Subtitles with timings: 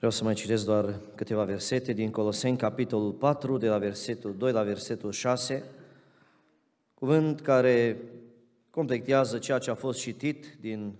[0.00, 4.52] Vreau să mai citesc doar câteva versete din Coloseni, capitolul 4, de la versetul 2
[4.52, 5.64] la versetul 6,
[6.94, 7.96] cuvânt care
[8.70, 10.94] completează ceea ce a fost citit din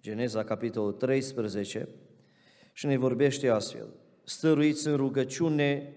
[0.00, 1.88] Geneza, capitolul 13,
[2.72, 3.86] și ne vorbește astfel.
[4.24, 5.92] Stăruiți în rugăciune,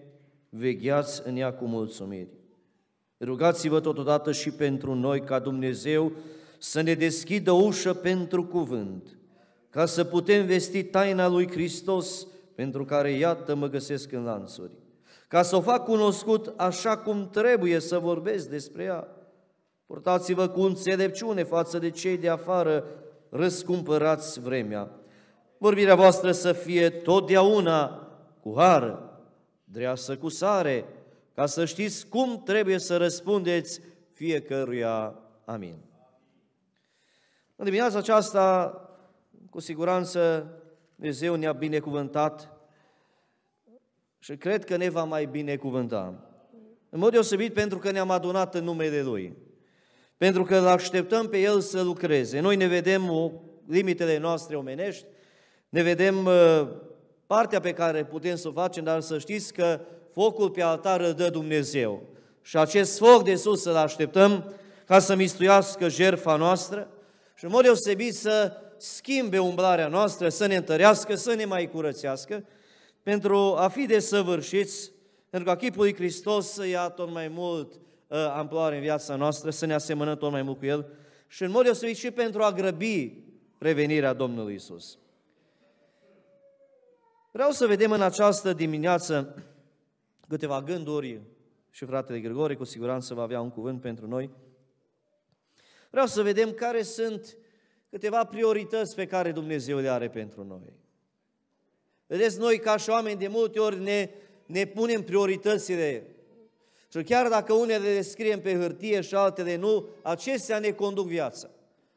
[0.50, 2.30] vegheați în ea cu mulțumiri.
[3.20, 6.12] Rugați-vă totodată și pentru noi ca Dumnezeu
[6.60, 9.18] să ne deschidă ușă pentru cuvânt,
[9.74, 14.72] ca să putem vesti taina lui Hristos, pentru care iată mă găsesc în lanțuri,
[15.28, 19.08] ca să o fac cunoscut așa cum trebuie să vorbesc despre ea.
[19.86, 22.86] Purtați-vă cu înțelepciune față de cei de afară,
[23.30, 24.90] răscumpărați vremea.
[25.58, 28.08] Vorbirea voastră să fie totdeauna
[28.42, 29.00] cu har,
[29.64, 30.86] dreasă cu sare,
[31.36, 33.82] ca să știți cum trebuie să răspundeți
[34.12, 35.16] fiecăruia.
[35.46, 35.76] Amin.
[37.56, 38.78] În dimineața aceasta,
[39.54, 40.48] cu siguranță,
[40.96, 42.52] Dumnezeu ne-a binecuvântat
[44.20, 46.14] și cred că ne va mai binecuvânta.
[46.90, 49.38] În mod deosebit pentru că ne-am adunat în numele Lui.
[50.18, 52.40] Pentru că îl așteptăm pe El să lucreze.
[52.40, 53.32] Noi ne vedem o,
[53.68, 55.06] limitele noastre omenești,
[55.70, 56.68] ne vedem uh,
[57.28, 59.80] partea pe care putem să o facem, dar să știți că
[60.12, 62.02] focul pe altar îl dă Dumnezeu.
[62.42, 64.54] Și acest foc de sus să-l așteptăm
[64.86, 66.88] ca să mistuiască jertfa noastră
[67.36, 72.46] și în mod deosebit să schimbe umblarea noastră, să ne întărească, să ne mai curățească,
[73.04, 74.92] pentru a fi desăvârșiți,
[75.30, 79.50] pentru ca chipul lui Hristos să ia tot mai mult uh, amploare în viața noastră,
[79.50, 80.90] să ne asemănăm tot mai mult cu El
[81.28, 83.24] și în mod deosebit și pentru a grăbi
[83.58, 84.98] revenirea Domnului Isus.
[87.32, 89.44] Vreau să vedem în această dimineață
[90.28, 91.22] câteva gânduri
[91.70, 94.30] și fratele Grigore cu siguranță va avea un cuvânt pentru noi.
[95.90, 97.38] Vreau să vedem care sunt
[97.94, 100.74] câteva priorități pe care Dumnezeu le are pentru noi.
[102.08, 104.10] Vedeți, noi ca și oameni de multe ori ne,
[104.46, 106.04] ne punem prioritățile
[106.92, 111.50] și chiar dacă unele le scriem pe hârtie și altele nu, acestea ne conduc viața.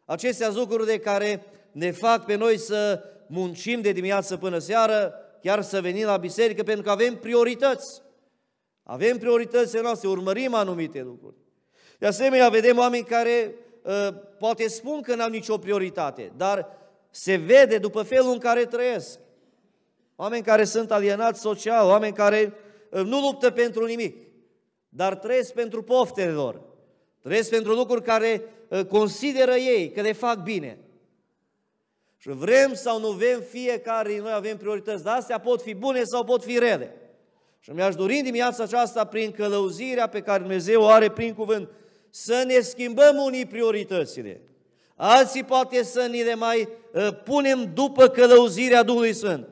[0.04, 5.62] Acestea lucruri de care ne fac pe noi să muncim de dimineață până seară, chiar
[5.62, 8.02] să venim la biserică, pentru că avem priorități.
[8.82, 11.36] Avem prioritățile noastre, urmărim anumite lucruri.
[11.98, 13.64] De asemenea, vedem oameni care uh,
[14.38, 16.68] poate spun că n-au nicio prioritate, dar
[17.10, 19.18] se vede după felul în care trăiesc.
[20.16, 22.52] Oameni care sunt alienați social, oameni care
[22.90, 24.16] uh, nu luptă pentru nimic,
[24.88, 26.60] dar trăiesc pentru poftele lor.
[27.22, 30.78] Trăiesc pentru lucruri care uh, consideră ei că le fac bine.
[32.16, 36.02] Și vrem sau nu vrem, fiecare din noi avem priorități, dar astea pot fi bune
[36.02, 36.96] sau pot fi rele.
[37.60, 41.68] Și mi-aș dori în dimineața aceasta, prin călăuzirea pe care Dumnezeu o are prin cuvânt,
[42.16, 44.40] să ne schimbăm unii prioritățile.
[44.94, 49.48] Alții poate să ni le mai uh, punem după călăuzirea Duhului Sfânt.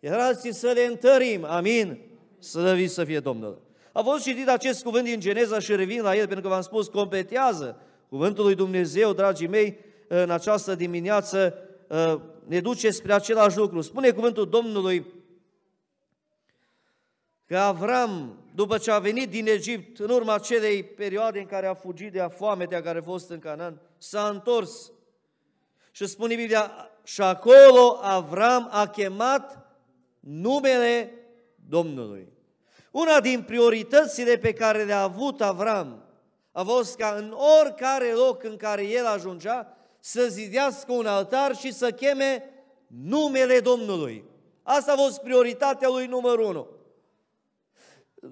[0.00, 1.44] Iar alții să le întărim.
[1.44, 1.98] Amin.
[2.38, 3.60] Să să fie Domnul.
[3.92, 6.88] A fost citit acest cuvânt din Geneza și revin la el, pentru că v-am spus,
[6.88, 9.78] completează cuvântul lui Dumnezeu, dragii mei,
[10.08, 11.54] în această dimineață
[11.88, 13.80] uh, ne duce spre același lucru.
[13.80, 15.06] Spune cuvântul Domnului
[17.46, 21.74] că Avram, după ce a venit din Egipt, în urma acelei perioade în care a
[21.74, 24.92] fugit de foametea care a fost în Canaan, s-a întors.
[25.90, 29.74] Și spune Biblia, și acolo Avram a chemat
[30.20, 31.12] numele
[31.68, 32.28] Domnului.
[32.90, 36.04] Una din prioritățile pe care le-a avut Avram
[36.52, 41.72] a fost ca în oricare loc în care el ajungea să zidească un altar și
[41.72, 42.50] să cheme
[42.86, 44.24] numele Domnului.
[44.62, 46.75] Asta a fost prioritatea lui numărul unu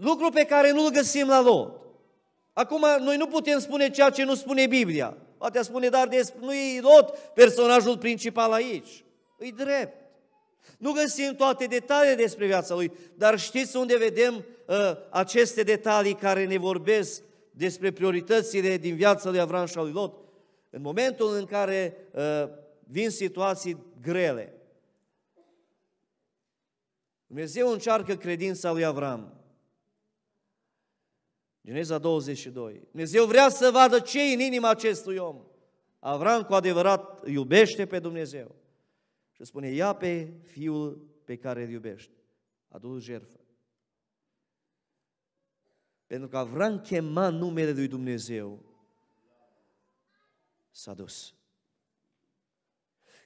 [0.01, 1.81] lucru pe care nu-l găsim la Lot.
[2.53, 5.17] Acum, noi nu putem spune ceea ce nu spune Biblia.
[5.39, 9.05] Poate spune, dar de, nu e Lot personajul principal aici.
[9.39, 10.05] Îi drept.
[10.79, 14.35] Nu găsim toate detaliile despre viața lui, dar știți unde vedem
[14.67, 14.77] uh,
[15.11, 20.15] aceste detalii care ne vorbesc despre prioritățile din viața lui Avram și a lui Lot?
[20.71, 24.53] În momentul în care uh, vin situații grele.
[27.27, 29.44] Dumnezeu încearcă credința lui Avram.
[31.67, 32.81] Geneza 22.
[32.91, 35.45] Dumnezeu vrea să vadă ce în inima acestui om.
[35.99, 38.55] Avram cu adevărat iubește pe Dumnezeu.
[39.33, 42.11] Și spune, ia pe fiul pe care îl iubești.
[42.69, 43.39] A dus jertfă.
[46.07, 48.63] Pentru că Avram chema numele lui Dumnezeu,
[50.71, 51.35] s-a dus.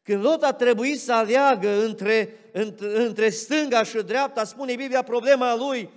[0.02, 5.55] Când Lot a trebuit să aleagă între, între, între stânga și dreapta, spune Biblia, problema
[5.55, 5.91] lui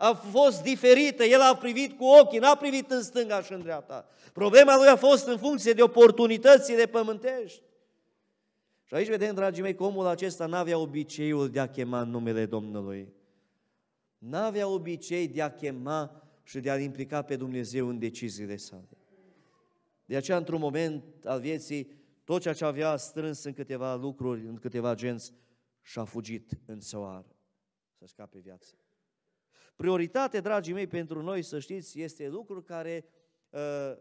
[0.00, 4.08] a fost diferită, el a privit cu ochii, n-a privit în stânga și în dreapta.
[4.32, 7.62] Problema lui a fost în funcție de oportunitățile pământești.
[8.84, 13.12] Și aici vedem, dragii mei, că omul acesta n-avea obiceiul de a chema numele Domnului.
[14.18, 18.88] N-avea obicei de a chema și de a implica pe Dumnezeu în deciziile sale.
[20.04, 21.90] De aceea, într-un moment al vieții,
[22.24, 25.32] tot ceea ce avea strâns în câteva lucruri, în câteva genți,
[25.82, 27.24] și-a fugit în soar
[27.98, 28.74] să scape viața.
[29.80, 33.04] Prioritate, dragii mei, pentru noi, să știți, este lucru care,
[33.50, 33.92] uh,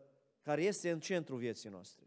[0.42, 2.06] care este în centrul vieții noastre.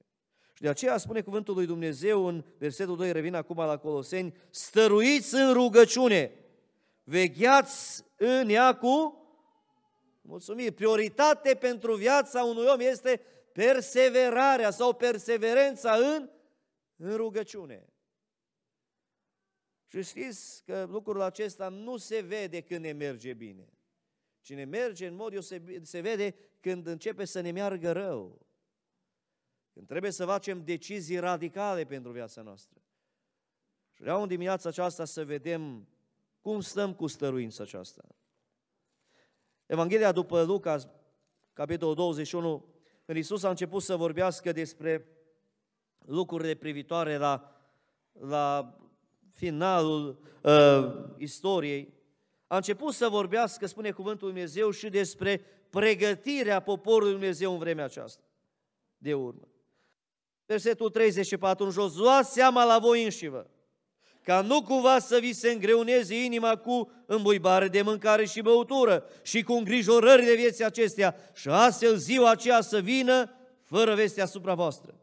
[0.52, 5.34] Și de aceea spune cuvântul lui Dumnezeu în versetul 2, revin acum la Coloseni, stăruiți
[5.34, 6.32] în rugăciune,
[7.04, 9.24] vegheați în ea cu
[10.20, 10.72] mulțumiri.
[10.72, 13.20] Prioritate pentru viața unui om este
[13.52, 16.28] perseverarea sau perseverența în,
[16.96, 17.91] în rugăciune.
[19.92, 23.72] Și știți că lucrul acesta nu se vede când ne merge bine.
[24.40, 28.46] Cine merge în mod, se, se vede când începe să ne meargă rău.
[29.72, 32.80] Când trebuie să facem decizii radicale pentru viața noastră.
[33.90, 35.88] Și vreau în dimineața aceasta să vedem
[36.40, 38.04] cum stăm cu stăruința aceasta.
[39.66, 40.78] Evanghelia după Luca,
[41.52, 42.64] capitolul 21,
[43.04, 45.06] când Iisus a început să vorbească despre
[45.98, 47.56] lucrurile privitoare la,
[48.12, 48.76] la
[49.32, 51.92] finalul uh, istoriei,
[52.46, 57.84] a început să vorbească, spune cuvântul Lui Dumnezeu, și despre pregătirea poporului Dumnezeu în vremea
[57.84, 58.22] aceasta,
[58.98, 59.48] de urmă.
[60.46, 63.50] Versetul 34 în jos, luați seama la voi înșivă,
[64.22, 69.42] ca nu cumva să vi se îngreuneze inima cu îmbuibare de mâncare și băutură și
[69.42, 73.30] cu îngrijorările vieții acestea și astfel ziua aceea să vină
[73.62, 74.94] fără veste asupra voastră.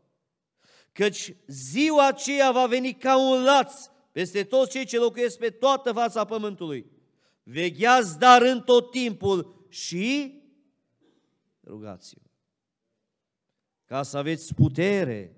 [0.91, 3.89] Căci ziua aceea va veni ca un laț
[4.19, 6.92] peste toți cei ce locuiesc pe toată fața pământului.
[7.44, 10.36] Vegheați dar în tot timpul și
[11.63, 12.27] rugați-vă.
[13.86, 15.36] Ca să aveți putere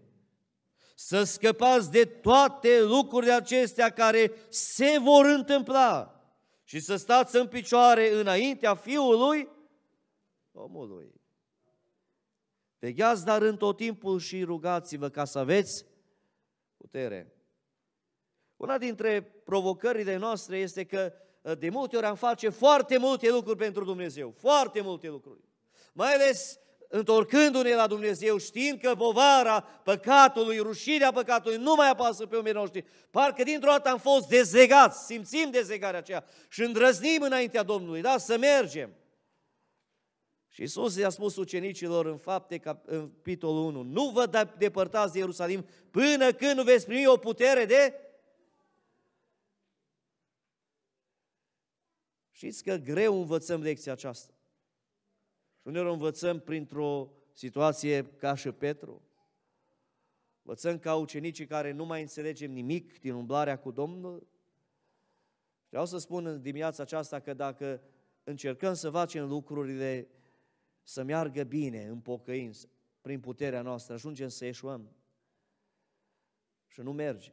[0.95, 6.22] să scăpați de toate lucrurile acestea care se vor întâmpla
[6.63, 9.50] și să stați în picioare înaintea Fiului
[10.51, 11.22] omului.
[12.80, 15.86] Vegheați dar în tot timpul și rugați-vă ca să aveți
[16.77, 17.40] putere.
[18.62, 21.13] Una dintre provocările noastre este că
[21.60, 25.40] de multe ori am face foarte multe lucruri pentru Dumnezeu, foarte multe lucruri.
[25.94, 32.36] Mai ales întorcându-ne la Dumnezeu, știind că povara păcatului, rușirea păcatului nu mai apasă pe
[32.36, 38.02] oamenii noștri, parcă dintr-o dată am fost dezlegați, simțim dezlegarea aceea și îndrăznim înaintea Domnului,
[38.02, 38.90] da, să mergem.
[40.48, 45.66] Și Iisus i-a spus ucenicilor în fapte, în capitolul 1, nu vă depărtați de Ierusalim
[45.92, 47.94] până când nu veți primi o putere de...
[52.41, 54.33] Știți că greu învățăm lecția aceasta.
[55.59, 59.01] Și uneori învățăm printr-o situație ca și Petru.
[60.41, 64.27] Învățăm ca ucenicii care nu mai înțelegem nimic din umblarea cu Domnul.
[65.69, 67.81] Vreau să spun în dimineața aceasta că dacă
[68.23, 70.07] încercăm să facem lucrurile
[70.83, 72.69] să meargă bine în pocăință,
[73.01, 74.95] prin puterea noastră, ajungem să ieșuăm.
[76.67, 77.31] Și nu merge.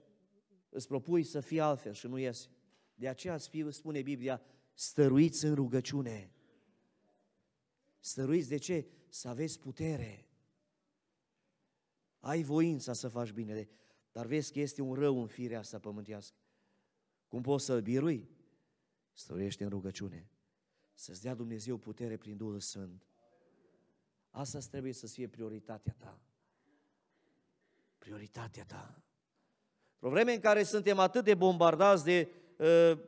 [0.68, 2.48] Îți propui să fii altfel și nu iese.
[2.94, 3.36] De aceea
[3.70, 4.42] spune Biblia,
[4.78, 6.32] stăruiți în rugăciune.
[7.98, 8.86] Stăruiți de ce?
[9.08, 10.28] Să aveți putere.
[12.20, 13.68] Ai voința să faci bine,
[14.12, 16.36] dar vezi că este un rău în firea asta pământească.
[17.28, 18.30] Cum poți să-l birui?
[19.12, 20.30] Stăruiește în rugăciune.
[20.94, 23.06] Să-ți dea Dumnezeu putere prin Duhul Sfânt.
[24.30, 26.20] Asta trebuie să fie prioritatea ta.
[27.98, 29.02] Prioritatea ta.
[29.92, 32.98] Într-o vreme în care suntem atât de bombardați de uh,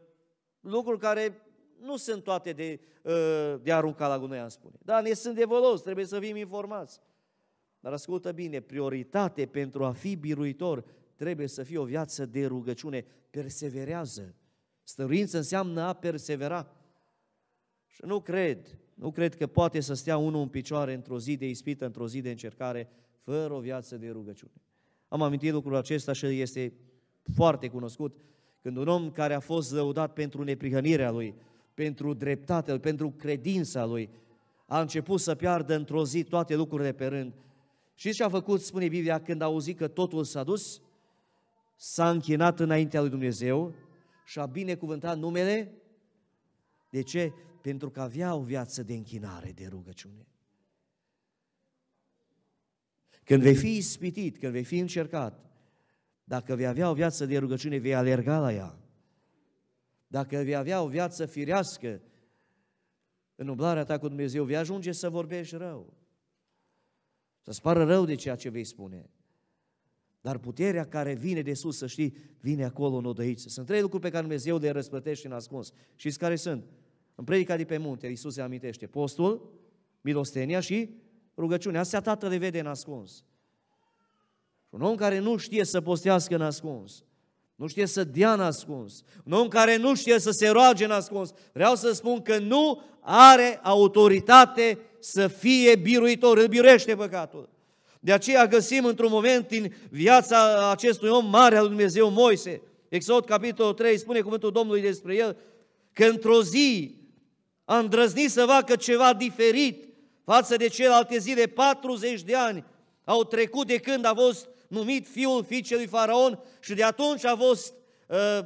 [0.61, 1.45] lucruri care
[1.81, 4.75] nu sunt toate de, ă, de arunca la gunoi, am spune.
[4.85, 7.01] Da, ne sunt de volos, trebuie să fim informați.
[7.81, 10.85] Dar ascultă bine, prioritate pentru a fi biruitor
[11.17, 13.05] trebuie să fie o viață de rugăciune.
[13.31, 14.35] Perseverează.
[14.83, 16.75] Stăruință înseamnă a persevera.
[17.87, 21.49] Și nu cred, nu cred că poate să stea unul în picioare într-o zi de
[21.49, 22.89] ispită, într-o zi de încercare,
[23.23, 24.53] fără o viață de rugăciune.
[25.09, 26.73] Am amintit lucrul acesta și este
[27.35, 28.21] foarte cunoscut
[28.63, 31.35] când un om care a fost lăudat pentru neprihănirea lui,
[31.81, 34.11] pentru dreptatea lui, pentru credința lui,
[34.67, 37.33] a început să piardă într-o zi toate lucrurile pe rând.
[37.95, 40.81] Și ce a făcut, spune Biblia, când a auzit că totul s-a dus?
[41.77, 43.75] S-a închinat înaintea lui Dumnezeu
[44.25, 45.73] și a binecuvântat numele.
[46.91, 47.33] De ce?
[47.63, 50.27] Pentru că avea o viață de închinare, de rugăciune.
[53.25, 55.45] Când vei fi ispitit, când vei fi încercat,
[56.25, 58.81] dacă vei avea o viață de rugăciune, vei alerga la ea.
[60.11, 62.01] Dacă vei avea o viață firească
[63.35, 65.93] în umblarea ta cu Dumnezeu, vei ajunge să vorbești rău.
[67.41, 69.11] Să-ți pară rău de ceea ce vei spune.
[70.21, 73.49] Dar puterea care vine de sus, să știi, vine acolo în odăiță.
[73.49, 75.73] Sunt trei lucruri pe care Dumnezeu le răsplătește în ascuns.
[75.97, 76.65] Știți care sunt?
[77.15, 79.53] În predica de pe munte, Iisus se amintește postul,
[80.01, 80.95] milostenia și
[81.37, 81.81] rugăciunea.
[81.81, 83.25] Astea Tatăl le vede în ascuns.
[84.69, 87.05] Un om care nu știe să postească în ascuns,
[87.61, 90.91] nu știe să dea în ascuns, un om care nu știe să se roage în
[90.91, 97.49] ascuns, vreau să spun că nu are autoritate să fie biruitor, îl biruiește păcatul.
[98.01, 103.25] De aceea găsim într-un moment din viața acestui om mare al lui Dumnezeu, Moise, Exod
[103.25, 105.37] capitolul 3, spune cuvântul Domnului despre el,
[105.93, 106.95] că într-o zi
[107.65, 109.85] a îndrăznit să facă ceva diferit
[110.25, 112.65] față de celelalte zile, 40 de ani
[113.05, 117.37] au trecut de când a fost numit fiul fiicei lui Faraon și de atunci a
[117.37, 117.75] fost
[118.07, 118.39] uh,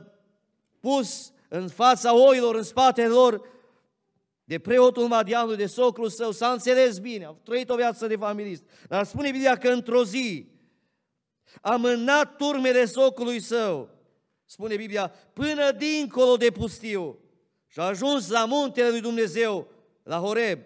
[0.80, 3.48] pus în fața oilor, în spatele lor,
[4.44, 8.62] de preotul Madianului, de socrul său, s-a înțeles bine, a trăit o viață de familist.
[8.88, 10.46] Dar spune Biblia că într-o zi
[11.60, 13.88] a mânat turmele socrului său,
[14.44, 17.18] spune Biblia, până dincolo de pustiu
[17.66, 19.68] și a ajuns la muntele lui Dumnezeu,
[20.02, 20.58] la Horeb.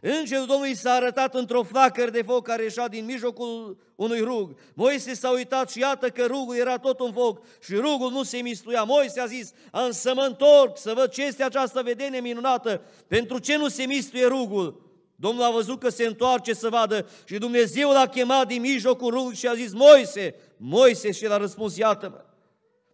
[0.00, 4.54] Îngerul Domnului s-a arătat într-o flacără de foc care ieșea din mijlocul unui rug.
[4.74, 8.36] Moise s-a uitat și iată că rugul era tot un foc și rugul nu se
[8.36, 8.82] mistuia.
[8.82, 12.82] Moise a zis, am să mă întorc să văd ce este această vedenie minunată.
[13.06, 14.88] Pentru ce nu se mistuie rugul?
[15.16, 19.36] Domnul a văzut că se întoarce să vadă și Dumnezeu l-a chemat din mijlocul rugului
[19.36, 22.24] și a zis, Moise, Moise și el a răspuns, iată-mă.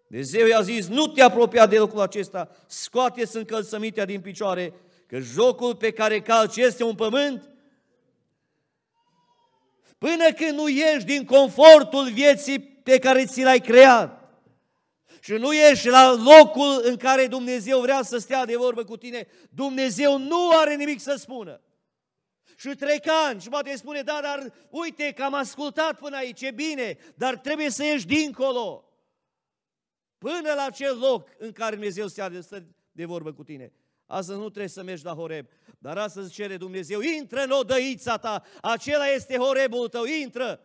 [0.07, 4.73] Dumnezeu i-a zis, nu te apropia de locul acesta, scoate-ți încălțămintea din picioare
[5.07, 7.51] că jocul pe care calci este un pământ,
[9.99, 14.17] până când nu ieși din confortul vieții pe care ți l-ai creat
[15.21, 19.27] și nu ieși la locul în care Dumnezeu vrea să stea de vorbă cu tine,
[19.51, 21.61] Dumnezeu nu are nimic să spună.
[22.57, 26.51] Și trec ani și poate spune, da, dar uite că am ascultat până aici, e
[26.51, 28.91] bine, dar trebuie să ieși dincolo.
[30.19, 32.47] Până la acel loc în care Dumnezeu stea de,
[32.93, 33.73] de vorbă cu tine.
[34.07, 35.47] Astăzi nu trebuie să mergi la Horeb,
[35.79, 40.61] dar astăzi cere Dumnezeu, intră în odăița ta, acela este Horebul tău, intră!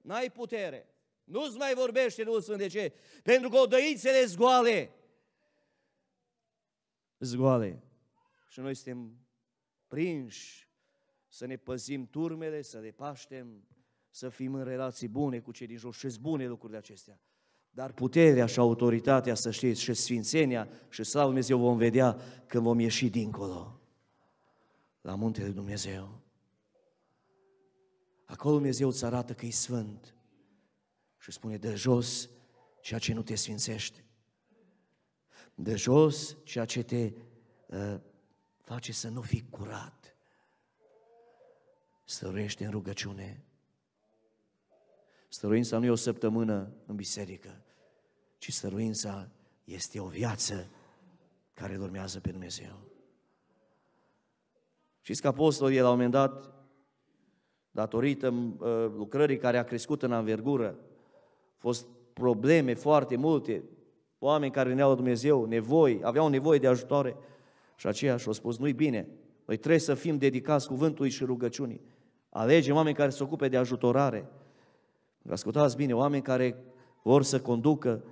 [0.00, 0.88] N-ai putere.
[1.24, 2.58] Nu-ți mai vorbește Duhul Sfânt.
[2.58, 2.92] De ce?
[3.22, 4.94] Pentru că odăițele zgoale.
[7.18, 7.82] Zgoale.
[8.48, 9.18] Și noi suntem
[9.86, 10.68] prinși
[11.28, 13.68] să ne păzim turmele, să le paștem,
[14.10, 17.20] să fim în relații bune cu cei din jos și bune lucruri de acestea.
[17.70, 22.78] Dar puterea și autoritatea, să știți, și sfințenia și slavă Dumnezeu vom vedea când vom
[22.78, 23.80] ieși dincolo,
[25.00, 26.20] la muntele lui Dumnezeu.
[28.24, 30.14] Acolo Dumnezeu îți arată că e sfânt
[31.18, 32.28] și spune de jos
[32.80, 34.04] ceea ce nu te sfințește.
[35.54, 37.12] De jos ceea ce te
[37.66, 38.00] uh,
[38.62, 40.16] face să nu fii curat.
[42.04, 43.44] Stăruiește în rugăciune,
[45.32, 47.62] Stăruința nu e o săptămână în biserică,
[48.38, 49.28] ci stăruința
[49.64, 50.70] este o viață
[51.54, 52.80] care urmează pe Dumnezeu.
[55.00, 56.54] Știți că apostolii la un moment dat,
[57.70, 63.62] datorită uh, lucrării care a crescut în anvergură, au fost probleme foarte multe,
[64.18, 67.16] oameni care veneau la Dumnezeu, nevoi, aveau nevoie de ajutoare
[67.76, 69.08] și aceia și-au spus, nu-i bine,
[69.44, 71.80] noi trebuie să fim dedicați cuvântului și rugăciunii.
[72.30, 74.28] Alegem oameni care se ocupe de ajutorare,
[75.28, 76.64] Ascultați bine, oameni care
[77.02, 78.04] vor să conducă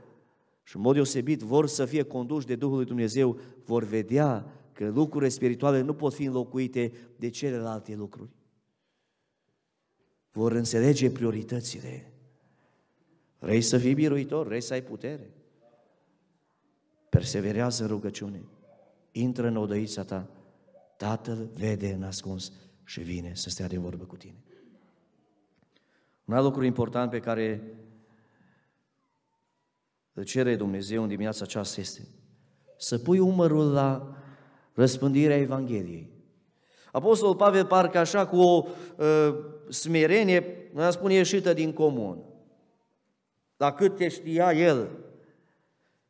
[0.63, 4.89] și în mod deosebit vor să fie conduși de Duhul lui Dumnezeu, vor vedea că
[4.89, 8.31] lucrurile spirituale nu pot fi înlocuite de celelalte lucruri.
[10.33, 12.13] Vor înțelege prioritățile.
[13.39, 15.31] Vrei să fii biruitor, vrei să ai putere.
[17.09, 18.45] Perseverează în rugăciune.
[19.13, 20.31] Intră în odăița ta.
[20.97, 22.53] Tatăl vede în ascuns
[22.85, 24.43] și vine să stea de vorbă cu tine.
[26.29, 27.63] Un alt lucru important pe care
[30.13, 32.09] îl cere Dumnezeu în dimineața aceasta este
[32.79, 34.17] să pui umărul la
[34.75, 36.11] răspândirea Evangheliei.
[36.93, 38.67] Apostolul Pavel parcă așa cu o
[38.97, 39.35] uh,
[39.69, 42.23] smerenie, noi spune, ieșită din comun.
[43.57, 44.89] La cât te știa el,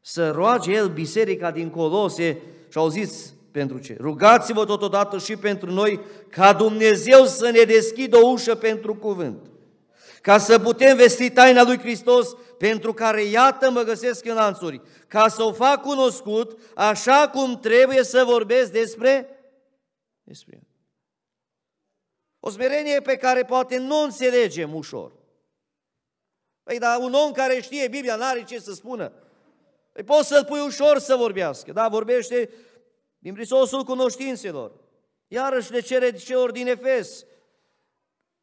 [0.01, 3.97] să roage el biserica din Colose și au zis pentru ce?
[4.01, 9.51] Rugați-vă totodată și pentru noi ca Dumnezeu să ne deschidă o ușă pentru cuvânt
[10.21, 15.29] ca să putem vesti taina lui Hristos, pentru care, iată, mă găsesc în lanțuri, ca
[15.29, 19.29] să o fac cunoscut, așa cum trebuie să vorbesc despre,
[20.23, 20.67] despre el.
[22.41, 25.13] O smerenie pe care poate nu înțelegem ușor.
[26.63, 29.13] Păi, dar un om care știe Biblia n-are ce să spună.
[29.93, 31.89] Păi poți să-l pui ușor să vorbească, da?
[31.89, 32.51] Vorbește
[33.19, 34.73] din prisosul cunoștințelor.
[35.29, 37.25] Iarăși le cere celor din Efes,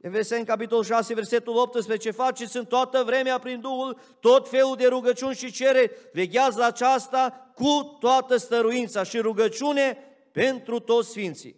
[0.06, 5.36] Efeseni, capitolul 6, versetul 18, faceți în toată vremea prin Duhul tot felul de rugăciuni
[5.36, 9.98] și cere, vegheați la aceasta cu toată stăruința și rugăciune
[10.32, 11.56] pentru toți sfinții.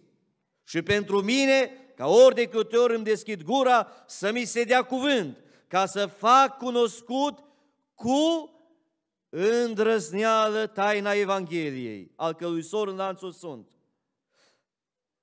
[0.63, 4.83] Și pentru mine, ca ori de câte ori îmi deschid gura, să mi se dea
[4.83, 5.37] cuvânt,
[5.67, 7.39] ca să fac cunoscut
[7.95, 8.49] cu
[9.29, 13.76] îndrăzneală taina Evangheliei, al cărui sor în lanțul sunt.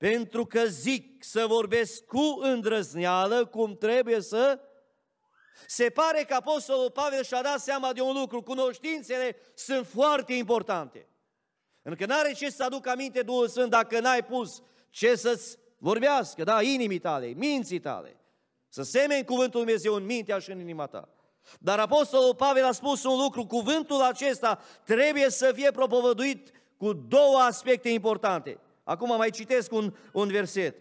[0.04, 4.61] Pentru că zic să vorbesc cu îndrăzneală, cum trebuie să...
[5.66, 11.06] Se pare că Apostolul Pavel și-a dat seama de un lucru, cunoștințele sunt foarte importante.
[11.82, 16.44] Pentru că n-are ce să aducă aminte Duhul Sfânt dacă n-ai pus ce să-ți vorbească,
[16.44, 18.16] da, inimii tale, minții tale.
[18.68, 21.08] Să semeni cuvântul Lui Dumnezeu în mintea și în inima ta.
[21.61, 27.38] Dar Apostolul Pavel a spus un lucru, cuvântul acesta trebuie să fie propovăduit cu două
[27.38, 28.58] aspecte importante.
[28.85, 30.76] Acum mai citesc un, un verset.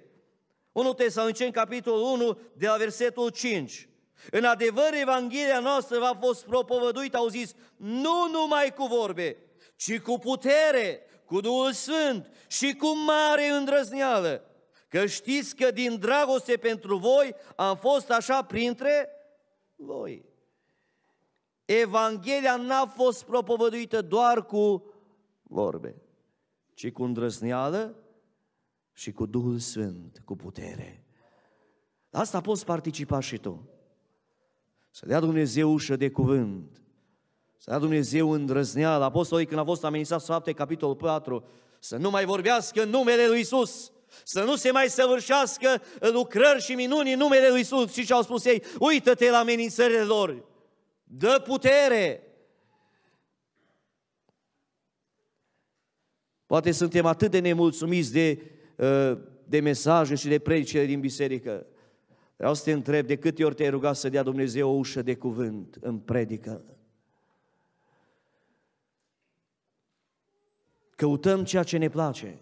[0.72, 3.90] 1 Tesaloniceni, capitolul 1, de la versetul 5.
[4.32, 9.38] În adevăr, Evanghelia noastră va fost propovăduită, au zis, nu numai cu vorbe,
[9.76, 14.48] ci cu putere, cu Duhul Sfânt și cu mare îndrăzneală.
[14.88, 19.10] Că știți că din dragoste pentru voi am fost așa printre
[19.76, 20.26] voi.
[21.66, 24.94] Evanghelia n-a fost propovăduită doar cu
[25.44, 26.03] vorbe,
[26.74, 27.96] ci cu îndrăzneală
[28.94, 31.06] și cu Duhul Sfânt, cu putere.
[32.12, 33.70] asta poți participa și tu.
[34.92, 36.82] Să dea Dumnezeu ușă de cuvânt,
[37.58, 39.04] să dea Dumnezeu îndrăzneală.
[39.04, 41.44] Apostolii când a fost amenințat fapte, capitolul 4,
[41.80, 43.92] să nu mai vorbească în numele Lui Isus,
[44.24, 47.94] să nu se mai săvârșească lucrări și minuni în numele Lui Isus.
[47.94, 48.64] Și ce au spus ei?
[48.80, 50.46] Uită-te la amenințările lor,
[51.04, 52.33] dă putere.
[56.54, 58.42] Poate suntem atât de nemulțumiți de,
[58.76, 61.66] uh, de mesaje și de predicere din biserică.
[62.36, 65.16] Vreau să te întreb, de câte ori te-ai rugat să dea Dumnezeu o ușă de
[65.16, 66.64] cuvânt în predică?
[70.96, 72.40] Căutăm ceea ce ne place.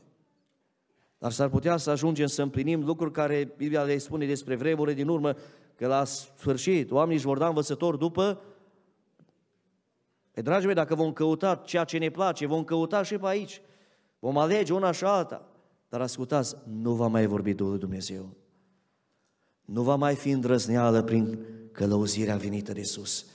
[1.17, 5.07] Dar s-ar putea să ajungem să împlinim lucruri care Biblia le spune despre vremurile din
[5.07, 5.35] urmă,
[5.75, 8.41] că la sfârșit oamenii își vor da învățători după
[10.31, 13.61] pe dragii mei, dacă vom căuta ceea ce ne place, vom căuta și pe aici.
[14.21, 15.47] Vom alege una și alta.
[15.89, 18.35] Dar ascultați, nu va mai vorbi Duhul Dumnezeu.
[19.65, 23.25] Nu va mai fi îndrăzneală prin călăuzirea venită de sus.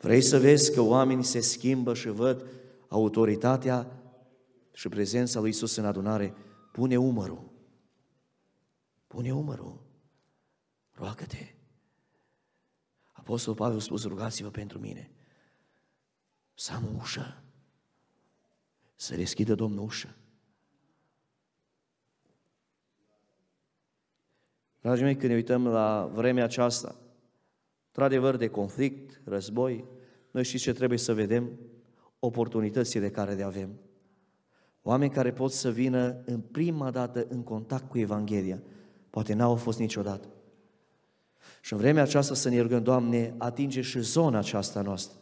[0.00, 2.46] Vrei să vezi că oamenii se schimbă și văd
[2.88, 4.02] autoritatea
[4.72, 6.34] și prezența lui Isus în adunare?
[6.72, 7.50] Pune umărul.
[9.06, 9.80] Pune umărul.
[10.92, 11.54] Roagă-te.
[13.12, 15.10] Apostolul Pavel a spus, rugați-vă pentru mine
[16.54, 17.42] să am o ușă,
[18.96, 20.16] să deschidă Domnul ușă.
[24.80, 26.96] Dragii mei, când ne uităm la vremea aceasta,
[27.86, 29.84] într-adevăr de conflict, război,
[30.30, 31.50] noi știți ce trebuie să vedem?
[32.18, 33.68] Oportunitățile care le avem.
[34.82, 38.62] Oameni care pot să vină în prima dată în contact cu Evanghelia.
[39.10, 40.28] Poate n-au fost niciodată.
[41.60, 45.18] Și în vremea aceasta să ne rugăm, Doamne, atinge și zona aceasta noastră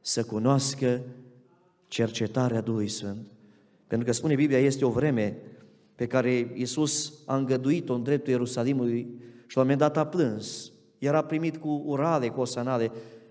[0.00, 1.02] să cunoască
[1.88, 3.26] cercetarea Duhului Sfânt.
[3.86, 5.36] Pentru că spune Biblia, este o vreme
[5.94, 9.00] pe care Iisus a îngăduit-o în dreptul Ierusalimului
[9.46, 10.72] și la un moment dat a plâns.
[10.98, 12.90] Era primit cu urale, cu osanale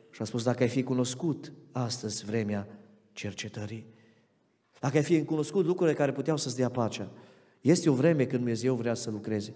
[0.10, 2.67] și a spus, dacă ai fi cunoscut astăzi vremea
[3.12, 3.86] cercetării,
[4.80, 7.12] dacă ai fi cunoscut lucrurile care puteau să-ți dea pacea,
[7.62, 9.54] este o vreme când Dumnezeu vrea să lucreze.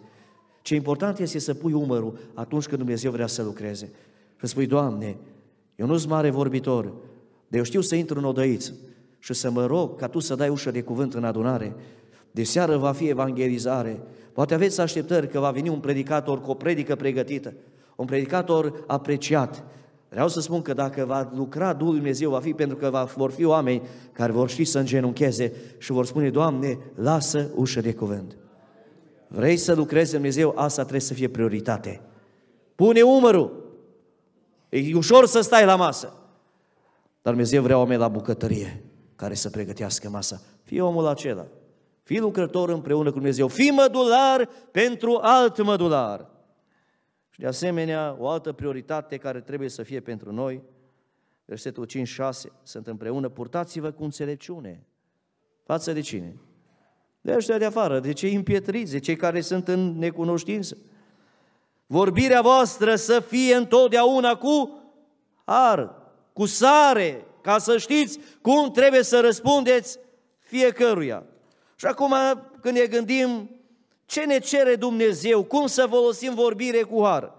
[0.62, 3.92] Ce important este să pui umărul atunci când Dumnezeu vrea să lucreze.
[4.40, 5.18] Și spui, Doamne,
[5.76, 6.84] eu nu sunt mare vorbitor,
[7.48, 8.74] dar eu știu să intru în odăiță
[9.24, 11.76] și să mă rog ca Tu să dai ușă de cuvânt în adunare.
[12.32, 14.02] De seară va fi evangelizare.
[14.34, 17.54] Poate aveți așteptări că va veni un predicator cu o predică pregătită,
[17.96, 19.64] un predicator apreciat.
[20.10, 23.32] Vreau să spun că dacă va lucra Duhul Dumnezeu, va fi pentru că va, vor
[23.32, 23.82] fi oameni
[24.12, 28.38] care vor ști să îngenuncheze și vor spune, Doamne, lasă ușă de cuvânt.
[29.28, 32.02] Vrei să lucrezi Dumnezeu, asta trebuie să fie prioritate.
[32.76, 33.60] Pune umărul,
[34.70, 36.14] E ușor să stai la masă.
[37.22, 38.84] Dar Dumnezeu vrea oameni la bucătărie
[39.22, 40.42] care să pregătească masa.
[40.64, 41.48] Fii omul acela.
[42.04, 43.48] Fii lucrător împreună cu Dumnezeu.
[43.48, 46.30] Fii mădular pentru alt mădular.
[47.30, 50.62] Și de asemenea, o altă prioritate care trebuie să fie pentru noi,
[51.46, 51.92] versetul 5-6,
[52.64, 54.86] sunt împreună, purtați-vă cu înțelepciune.
[55.64, 56.36] Față de cine?
[57.22, 60.78] De ăștia de afară, de cei împietriți, de cei care sunt în necunoștință.
[61.86, 64.82] Vorbirea voastră să fie întotdeauna cu
[65.44, 65.96] ar,
[66.34, 70.00] cu sare, ca să știți cum trebuie să răspundeți
[70.40, 71.26] fiecăruia.
[71.76, 72.14] Și acum,
[72.62, 73.56] când ne gândim
[74.06, 75.44] Ce ne cere Dumnezeu?
[75.44, 77.34] Cum să folosim vorbire cu har?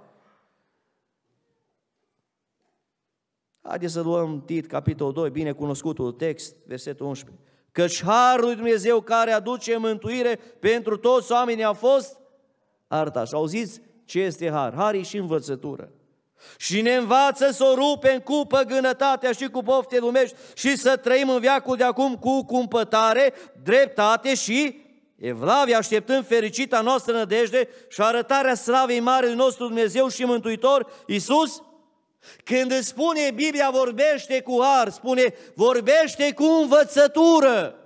[3.63, 7.43] Haideți să luăm Tit, capitolul 2, bine cunoscutul text, versetul 11.
[7.73, 12.19] Căci harul lui Dumnezeu care aduce mântuire pentru toți oamenii a fost
[12.87, 13.33] artaș.
[13.33, 14.75] Auziți ce este har?
[14.75, 15.93] Har e și învățătură.
[16.57, 21.29] Și ne învață să o rupem cu păgânătatea și cu pofte lumești și să trăim
[21.29, 24.81] în viacul de acum cu cumpătare, dreptate și
[25.19, 31.63] evlavie, așteptând fericita noastră nădejde și arătarea slavei mare nostru Dumnezeu și Mântuitor, Iisus
[32.45, 37.77] când îți spune Biblia vorbește cu har, spune vorbește cu învățătură.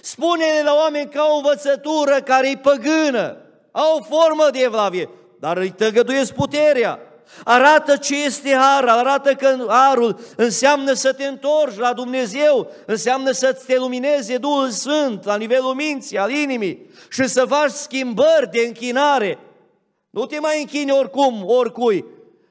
[0.00, 3.36] spune la oameni ca o învățătură care e păgână,
[3.72, 5.08] au o formă de evlavie,
[5.40, 6.98] dar îi tăgăduiesc puterea.
[7.44, 13.62] Arată ce este har, arată că harul înseamnă să te întorci la Dumnezeu, înseamnă să
[13.66, 19.38] te lumineze Duhul Sfânt la nivelul minții, al inimii și să faci schimbări de închinare.
[20.10, 22.04] Nu te mai închini oricum, oricui,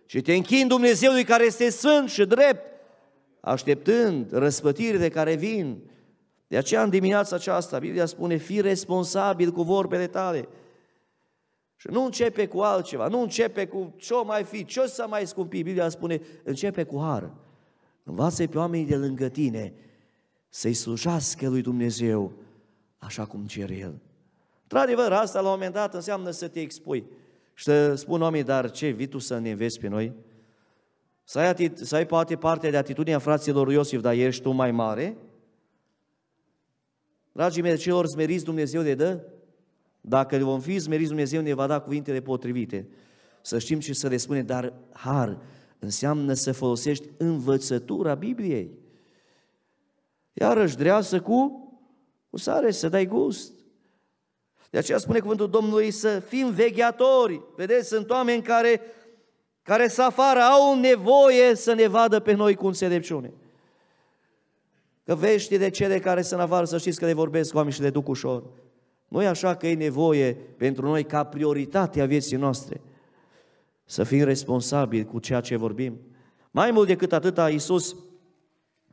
[0.05, 2.65] și te închin Dumnezeului care este sfânt și drept,
[3.39, 5.77] așteptând răspătirile care vin.
[6.47, 10.47] De aceea în dimineața aceasta Biblia spune, fi responsabil cu vorbele tale.
[11.83, 15.27] Și nu începe cu altceva, nu începe cu ce mai fi, ce o să mai
[15.27, 15.61] scumpi.
[15.61, 17.31] Biblia spune, începe cu har.
[18.03, 19.73] Învață pe oamenii de lângă tine
[20.49, 22.31] să-i slujească lui Dumnezeu
[22.97, 24.01] așa cum cer El.
[24.61, 27.05] Într-adevăr, asta la un moment dat înseamnă să te expui.
[27.53, 30.13] Și să spun oamenii, dar ce, vii tu să ne înveți pe noi?
[31.23, 34.71] Să ai, atit- să ai poate parte de atitudinea fraților Iosif, dar ești tu mai
[34.71, 35.17] mare?
[37.31, 39.19] Dragii mei, celor smeriți Dumnezeu le dă?
[40.05, 42.87] Dacă vom fi smeriți, Dumnezeu ne va da cuvintele potrivite.
[43.41, 45.37] Să știm și să le spune, dar har
[45.79, 48.71] înseamnă să folosești învățătura Bibliei.
[50.33, 51.69] Iarăși dreasă cu,
[52.29, 53.51] cu sare, să dai gust.
[54.69, 57.41] De aceea spune cuvântul Domnului să fim vegheatori.
[57.55, 58.81] Vedeți, sunt oameni care,
[59.61, 63.33] care să afară au nevoie să ne vadă pe noi cu înțelepciune.
[65.05, 65.15] Că
[65.49, 68.07] de cele care sunt afară, să știți că le vorbesc cu oameni și le duc
[68.07, 68.43] ușor.
[69.13, 72.81] Nu e așa că e nevoie pentru noi ca prioritate a vieții noastre
[73.85, 75.99] să fim responsabili cu ceea ce vorbim.
[76.51, 77.95] Mai mult decât atât, a Iisus,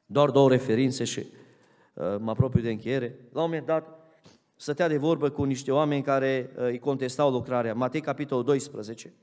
[0.07, 3.19] doar două referințe și uh, mă apropiu de încheiere.
[3.33, 3.89] La un moment dat,
[4.57, 7.75] stătea de vorbă cu niște oameni care uh, îi contestau lucrarea.
[7.75, 9.15] Matei, capitolul 12.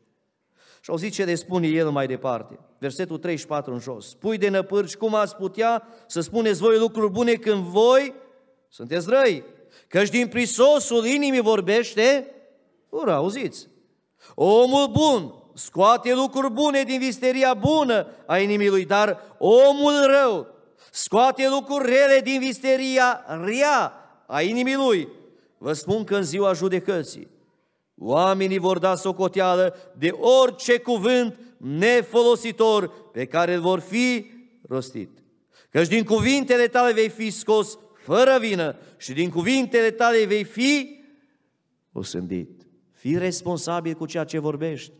[0.81, 2.60] Și au zis ce le spune el mai departe.
[2.77, 4.10] Versetul 34 în jos.
[4.10, 8.13] Spui de năpârci, cum ați putea să spuneți voi lucruri bune când voi
[8.67, 9.55] sunteți răi?
[9.88, 12.32] Căci din prisosul inimii vorbește
[12.89, 13.67] ura, auziți?
[14.36, 20.47] Omul bun scoate lucruri bune din visteria bună a inimii lui, dar omul rău
[20.91, 23.93] scoate lucruri rele din visteria rea
[24.27, 25.08] a inimii lui.
[25.58, 27.36] Vă spun că în ziua judecății
[27.99, 34.32] oamenii vor da socoteală de orice cuvânt nefolositor pe care îl vor fi
[34.69, 35.10] rostit.
[35.69, 37.77] Căci din cuvintele tale vei fi scos
[38.08, 41.04] fără vină și din cuvintele tale vei fi
[41.91, 42.62] osândit.
[42.93, 44.91] Fii responsabil cu ceea ce vorbești.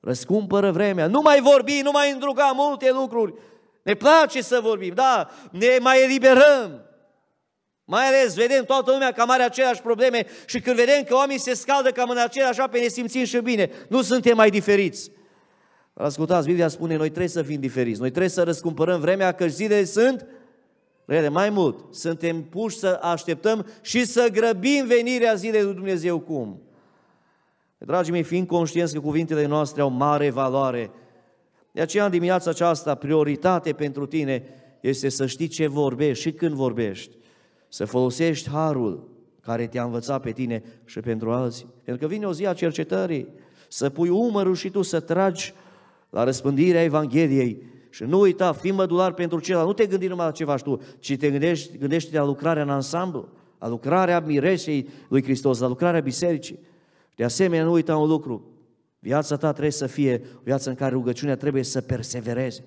[0.00, 1.06] Răscumpără vremea.
[1.06, 3.34] Nu mai vorbi, nu mai îndruga multe lucruri.
[3.82, 6.84] Ne place să vorbim, da, ne mai eliberăm.
[7.84, 11.54] Mai ales vedem toată lumea cam are aceleași probleme și când vedem că oamenii se
[11.54, 13.70] scaldă cam în același ape, ne simțim și bine.
[13.88, 15.10] Nu suntem mai diferiți.
[15.94, 18.00] Ascultați, Biblia spune, noi trebuie să fim diferiți.
[18.00, 20.26] Noi trebuie să răscumpărăm vremea, că zilele sunt
[21.06, 21.28] rele.
[21.28, 26.18] Mai mult, suntem puși să așteptăm și să grăbim venirea zilei lui Dumnezeu.
[26.18, 26.60] Cum?
[27.78, 30.90] Dragii mei, fiind conștienți că cuvintele noastre au mare valoare,
[31.72, 34.44] de aceea în dimineața aceasta, prioritate pentru tine
[34.80, 37.16] este să știi ce vorbești și când vorbești
[37.68, 39.08] să folosești harul
[39.40, 41.66] care te-a învățat pe tine și pentru alții.
[41.84, 43.28] Pentru că vine o zi a cercetării,
[43.68, 45.54] să pui umărul și tu să tragi
[46.10, 47.62] la răspândirea Evangheliei
[47.96, 49.68] și nu uita, fii mădular pentru celălalt.
[49.68, 52.70] Nu te gândi numai la ce faci tu, ci te gândești, gândești la lucrarea în
[52.70, 53.28] ansamblu,
[53.58, 56.58] la lucrarea miresei lui Hristos, la lucrarea bisericii.
[57.14, 58.50] De asemenea, nu uita un lucru,
[58.98, 62.64] viața ta trebuie să fie o viață în care rugăciunea trebuie să persevereze.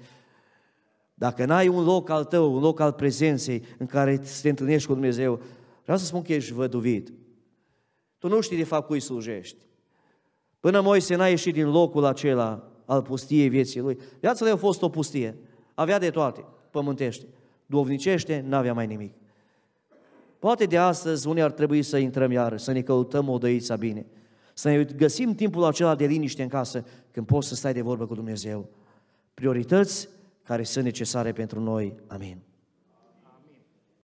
[1.13, 4.93] Dacă n-ai un loc al tău, un loc al prezenței în care te întâlnești cu
[4.93, 5.41] Dumnezeu,
[5.83, 7.13] vreau să spun că ești văduvit.
[8.17, 9.57] Tu nu știi de fapt cui slujești.
[10.59, 13.97] Până Moise n-a ieșit din locul acela al pustiei vieții lui.
[14.19, 15.37] Viața lui a fost o pustie.
[15.73, 17.25] Avea de toate, pământește.
[17.65, 19.13] Duovnicește, n-avea mai nimic.
[20.39, 24.05] Poate de astăzi unii ar trebui să intrăm iar, să ne căutăm o dăița bine,
[24.53, 28.05] să ne găsim timpul acela de liniște în casă, când poți să stai de vorbă
[28.05, 28.69] cu Dumnezeu.
[29.33, 30.09] Priorități
[30.43, 31.95] care sunt necesare pentru noi.
[32.07, 32.37] Amin.